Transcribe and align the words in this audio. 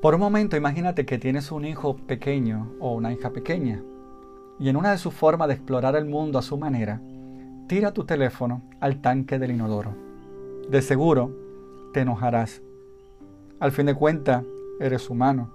Por 0.00 0.14
un 0.14 0.20
momento 0.20 0.56
imagínate 0.56 1.04
que 1.04 1.18
tienes 1.18 1.52
un 1.52 1.66
hijo 1.66 1.94
pequeño 1.94 2.72
o 2.80 2.94
una 2.94 3.12
hija 3.12 3.30
pequeña 3.30 3.82
y 4.58 4.70
en 4.70 4.76
una 4.76 4.92
de 4.92 4.98
sus 4.98 5.12
formas 5.12 5.48
de 5.48 5.54
explorar 5.54 5.94
el 5.94 6.06
mundo 6.06 6.38
a 6.38 6.42
su 6.42 6.56
manera, 6.56 7.02
tira 7.66 7.92
tu 7.92 8.04
teléfono 8.04 8.62
al 8.80 9.02
tanque 9.02 9.38
del 9.38 9.50
inodoro. 9.50 9.94
De 10.70 10.80
seguro 10.80 11.36
te 11.92 12.00
enojarás. 12.00 12.62
Al 13.58 13.72
fin 13.72 13.86
de 13.86 13.94
cuentas, 13.94 14.42
eres 14.80 15.10
humano. 15.10 15.50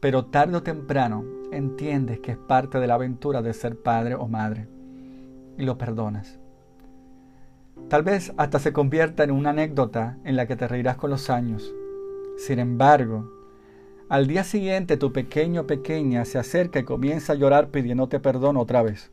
Pero 0.00 0.24
tarde 0.24 0.56
o 0.56 0.62
temprano 0.62 1.22
entiendes 1.52 2.18
que 2.20 2.32
es 2.32 2.38
parte 2.38 2.80
de 2.80 2.86
la 2.86 2.94
aventura 2.94 3.42
de 3.42 3.52
ser 3.52 3.76
padre 3.76 4.14
o 4.14 4.26
madre 4.26 4.68
y 5.58 5.66
lo 5.66 5.76
perdonas. 5.76 6.38
Tal 7.90 8.04
vez 8.04 8.32
hasta 8.38 8.58
se 8.58 8.72
convierta 8.72 9.22
en 9.22 9.32
una 9.32 9.50
anécdota 9.50 10.16
en 10.24 10.36
la 10.36 10.46
que 10.46 10.56
te 10.56 10.66
reirás 10.66 10.96
con 10.96 11.10
los 11.10 11.28
años 11.28 11.74
sin 12.36 12.58
embargo, 12.58 13.30
al 14.08 14.26
día 14.26 14.44
siguiente 14.44 14.96
tu 14.96 15.12
pequeño 15.12 15.62
o 15.62 15.66
pequeña 15.66 16.24
se 16.24 16.38
acerca 16.38 16.78
y 16.80 16.84
comienza 16.84 17.32
a 17.32 17.36
llorar 17.36 17.70
pidiéndote 17.70 18.20
perdón 18.20 18.56
otra 18.56 18.82
vez. 18.82 19.10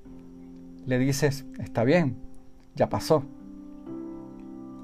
Le 0.85 0.99
dices, 0.99 1.45
está 1.57 1.83
bien, 1.83 2.17
ya 2.75 2.89
pasó. 2.89 3.23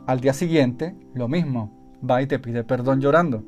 Al 0.06 0.22
día 0.22 0.34
siguiente, 0.34 0.96
lo 1.14 1.28
mismo, 1.28 1.98
va 2.10 2.22
y 2.22 2.28
te 2.28 2.40
pide 2.40 2.64
perdón 2.64 3.02
llorando. 3.02 3.44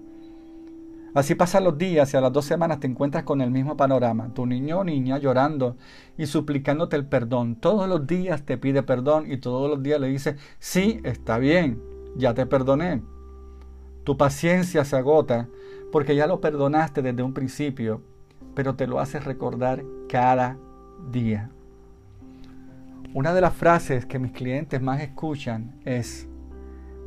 Así 1.14 1.36
pasan 1.36 1.64
los 1.64 1.78
días 1.78 2.14
y 2.14 2.18
a 2.18 2.22
las 2.22 2.34
dos 2.34 2.46
semanas 2.46 2.80
te 2.80 2.88
encuentras 2.88 3.24
con 3.24 3.42
el 3.42 3.50
mismo 3.50 3.78
panorama, 3.78 4.34
tu 4.34 4.46
niño 4.46 4.80
o 4.80 4.84
niña 4.84 5.18
llorando 5.18 5.78
y 6.18 6.26
suplicándote 6.26 6.96
el 6.96 7.06
perdón. 7.06 7.56
Todos 7.56 7.88
los 7.88 8.06
días 8.06 8.44
te 8.44 8.58
pide 8.58 8.84
perdón 8.84 9.32
y 9.32 9.38
todos 9.38 9.70
los 9.70 9.82
días 9.82 10.00
le 10.00 10.10
dice, 10.10 10.36
sí, 10.60 11.00
está 11.04 11.38
bien, 11.38 11.82
ya 12.18 12.34
te 12.34 12.46
perdoné. 12.46 13.02
Tu 14.08 14.16
paciencia 14.16 14.86
se 14.86 14.96
agota 14.96 15.50
porque 15.92 16.16
ya 16.16 16.28
lo 16.28 16.40
perdonaste 16.40 17.02
desde 17.02 17.24
un 17.24 17.34
principio, 17.34 18.02
pero 18.56 18.74
te 18.74 18.88
lo 18.88 19.02
haces 19.02 19.26
recordar 19.26 19.84
cada 20.08 20.58
día. 21.12 21.50
Una 23.14 23.34
de 23.34 23.42
las 23.42 23.54
frases 23.54 24.06
que 24.06 24.18
mis 24.18 24.32
clientes 24.32 24.82
más 24.82 25.02
escuchan 25.02 25.82
es, 25.84 26.26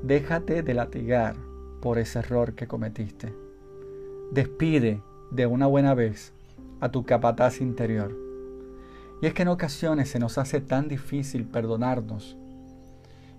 déjate 0.03 0.63
de 0.63 0.75
latigar 0.75 1.37
por 1.81 1.97
ese 1.97 2.19
error 2.19 2.55
que 2.55 2.69
cometiste. 2.69 3.35
Despide 4.31 5.03
de 5.31 5.47
una 5.47 5.67
buena 5.67 5.95
vez 5.95 6.35
a 6.81 6.91
tu 6.91 7.07
capataz 7.07 7.63
interior. 7.63 8.15
Y 9.23 9.27
es 9.27 9.33
que 9.33 9.41
en 9.41 9.49
ocasiones 9.49 10.11
se 10.11 10.19
nos 10.19 10.37
hace 10.37 10.61
tan 10.61 10.87
difícil 10.87 11.47
perdonarnos 11.47 12.37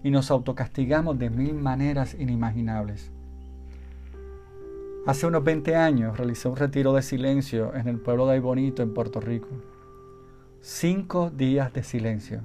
y 0.04 0.10
nos 0.10 0.32
autocastigamos 0.32 1.20
de 1.20 1.30
mil 1.30 1.54
maneras 1.54 2.16
inimaginables. 2.16 3.12
Hace 5.04 5.26
unos 5.26 5.44
20 5.44 5.76
años 5.76 6.16
realicé 6.16 6.48
un 6.48 6.56
retiro 6.56 6.94
de 6.94 7.02
silencio 7.02 7.74
en 7.74 7.88
el 7.88 7.98
pueblo 7.98 8.28
de 8.28 8.34
Aybonito, 8.34 8.84
en 8.84 8.94
Puerto 8.94 9.20
Rico. 9.20 9.48
Cinco 10.60 11.32
días 11.32 11.74
de 11.74 11.82
silencio, 11.82 12.42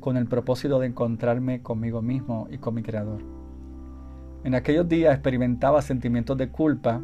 con 0.00 0.16
el 0.16 0.26
propósito 0.26 0.80
de 0.80 0.88
encontrarme 0.88 1.62
conmigo 1.62 2.02
mismo 2.02 2.48
y 2.50 2.58
con 2.58 2.74
mi 2.74 2.82
Creador. 2.82 3.22
En 4.42 4.56
aquellos 4.56 4.88
días 4.88 5.14
experimentaba 5.14 5.80
sentimientos 5.80 6.36
de 6.36 6.48
culpa 6.48 7.00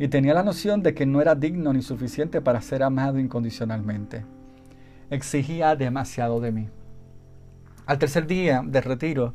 y 0.00 0.08
tenía 0.08 0.34
la 0.34 0.42
noción 0.42 0.82
de 0.82 0.94
que 0.94 1.06
no 1.06 1.20
era 1.20 1.36
digno 1.36 1.72
ni 1.72 1.82
suficiente 1.82 2.40
para 2.40 2.60
ser 2.60 2.82
amado 2.82 3.20
incondicionalmente. 3.20 4.24
Exigía 5.10 5.76
demasiado 5.76 6.40
de 6.40 6.50
mí. 6.50 6.68
Al 7.86 8.00
tercer 8.00 8.26
día 8.26 8.64
de 8.66 8.80
retiro, 8.80 9.34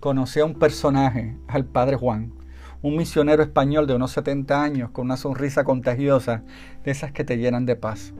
conocí 0.00 0.38
a 0.40 0.44
un 0.44 0.58
personaje, 0.58 1.34
al 1.48 1.64
Padre 1.64 1.96
Juan, 1.96 2.37
un 2.82 2.96
misionero 2.96 3.42
español 3.42 3.86
de 3.86 3.94
unos 3.94 4.12
70 4.12 4.62
años 4.62 4.90
con 4.90 5.06
una 5.06 5.16
sonrisa 5.16 5.64
contagiosa, 5.64 6.42
de 6.84 6.90
esas 6.90 7.12
que 7.12 7.24
te 7.24 7.36
llenan 7.36 7.66
de 7.66 7.76
paz. 7.76 8.14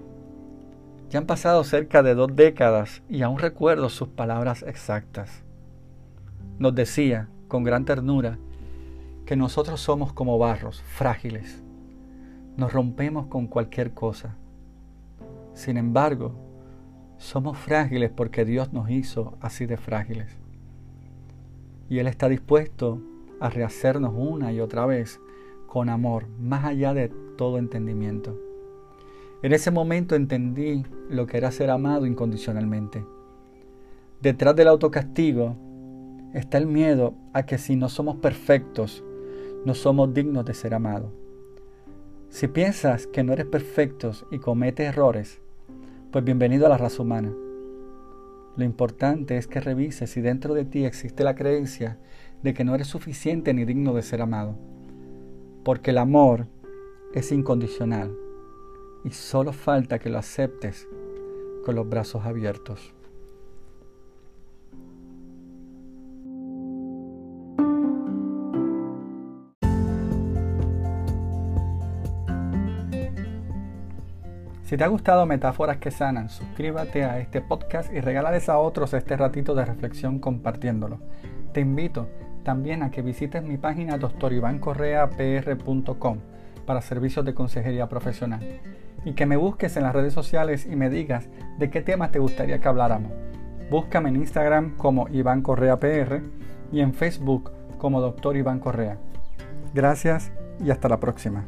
Ya 1.11 1.21
han 1.21 1.27
pasado 1.27 1.65
cerca 1.65 2.03
de 2.03 2.15
dos 2.15 2.35
décadas 2.35 3.03
y 3.09 3.23
aún 3.23 3.39
recuerdo 3.39 3.89
sus 3.89 4.09
palabras 4.09 4.63
exactas. 4.63 5.45
Nos 6.59 6.75
decía, 6.75 7.29
con 7.47 7.63
gran 7.63 7.85
ternura, 7.85 8.39
que 9.25 9.37
nosotros 9.37 9.81
somos 9.81 10.13
como 10.13 10.39
barros, 10.39 10.83
frágiles. 10.83 11.63
Nos 12.57 12.73
rompemos 12.73 13.27
con 13.27 13.47
cualquier 13.47 13.93
cosa. 13.93 14.37
Sin 15.55 15.77
embargo, 15.77 16.35
somos 17.17 17.57
frágiles 17.57 18.11
porque 18.11 18.45
Dios 18.45 18.73
nos 18.73 18.91
hizo 18.91 19.39
así 19.41 19.67
de 19.67 19.77
frágiles. 19.77 20.37
Y 21.89 21.99
Él 21.99 22.07
está 22.07 22.29
dispuesto 22.29 23.01
a 23.41 23.51
rehacernos 23.51 24.15
una 24.17 24.53
y 24.53 24.61
otra 24.61 24.87
vez 24.87 25.21
con 25.67 25.89
amor, 25.89 26.27
más 26.41 26.65
allá 26.65 26.95
de 26.95 27.11
todo 27.37 27.59
entendimiento. 27.59 28.39
En 29.43 29.53
ese 29.53 29.71
momento 29.71 30.17
entendí 30.17 30.85
lo 31.09 31.27
que 31.27 31.37
era 31.37 31.53
ser 31.53 31.71
amado 31.71 32.07
incondicionalmente. 32.07 33.05
Detrás 34.21 34.57
del 34.57 34.69
autocastigo 34.69 35.57
está 36.35 36.59
el 36.59 36.67
miedo 36.67 37.15
a 37.33 37.45
que 37.47 37.59
si 37.59 37.77
no 37.77 37.89
somos 37.89 38.17
perfectos, 38.17 39.05
no 39.65 39.75
somos 39.75 40.13
dignos 40.13 40.45
de 40.45 40.55
ser 40.55 40.75
amados. 40.75 41.13
Si 42.31 42.49
piensas 42.49 43.07
que 43.07 43.23
no 43.23 43.33
eres 43.33 43.47
perfecto 43.47 44.11
y 44.31 44.39
cometes 44.39 44.89
errores, 44.89 45.41
pues 46.11 46.25
bienvenido 46.25 46.67
a 46.67 46.69
la 46.69 46.79
raza 46.79 47.03
humana. 47.03 47.33
Lo 48.57 48.65
importante 48.65 49.37
es 49.37 49.47
que 49.47 49.61
revises 49.61 50.11
si 50.11 50.21
dentro 50.21 50.53
de 50.53 50.65
ti 50.65 50.85
existe 50.85 51.23
la 51.23 51.37
creencia 51.37 51.99
de 52.43 52.55
que 52.55 52.65
no 52.65 52.75
eres 52.75 52.89
suficiente 52.89 53.53
ni 53.55 53.65
digno 53.65 53.95
de 53.95 54.03
ser 54.03 54.23
amado. 54.23 54.57
Porque 55.65 55.91
el 55.91 55.99
amor 55.99 56.47
es 57.13 57.33
incondicional 57.33 58.15
y 59.05 59.11
solo 59.11 59.53
falta 59.53 59.99
que 59.99 60.11
lo 60.11 60.19
aceptes 60.19 60.89
con 61.65 61.75
los 61.75 61.89
brazos 61.89 62.25
abiertos. 62.25 62.95
Si 74.69 74.77
te 74.77 74.85
ha 74.85 74.89
gustado 74.89 75.25
Metáforas 75.25 75.79
que 75.79 75.91
Sanan, 75.91 76.29
suscríbete 76.29 77.03
a 77.03 77.19
este 77.21 77.41
podcast 77.41 77.91
y 77.91 78.03
regálales 78.03 78.51
a 78.51 78.59
otros 78.59 78.93
este 78.93 79.17
ratito 79.17 79.55
de 79.55 79.65
reflexión 79.65 80.19
compartiéndolo. 80.19 81.01
Te 81.55 81.61
invito 81.63 82.07
también 82.49 82.83
a 82.83 82.91
que 82.91 83.03
visites 83.03 83.43
mi 83.43 83.59
página 83.59 83.99
doctorivancorreapr.com 83.99 86.19
para 86.65 86.81
servicios 86.81 87.27
de 87.27 87.35
consejería 87.35 87.91
profesional 87.91 88.41
y 89.05 89.13
que 89.13 89.27
me 89.27 89.37
busques 89.37 89.77
en 89.77 89.83
las 89.83 89.95
redes 89.95 90.15
sociales 90.15 90.65
y 90.65 90.75
me 90.75 90.89
digas 90.89 91.29
de 91.59 91.69
qué 91.69 91.83
temas 91.83 92.11
te 92.11 92.21
gustaría 92.21 92.59
que 92.59 92.67
habláramos. 92.67 93.13
Búscame 93.71 94.09
en 94.09 94.17
Instagram 94.17 94.79
como 94.79 95.11
Iván 95.11 95.43
Correa 95.43 95.79
PR 95.79 96.23
y 96.73 96.81
en 96.81 96.95
Facebook 96.95 97.53
como 97.77 98.01
Doctor 98.01 98.39
Iván 98.39 98.61
Correa. 98.61 98.97
Gracias 99.75 100.33
y 100.59 100.71
hasta 100.71 100.89
la 100.89 101.01
próxima. 101.01 101.45